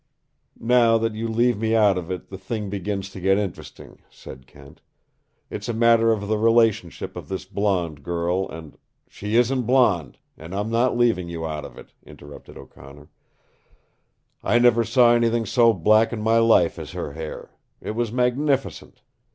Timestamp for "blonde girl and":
7.45-8.79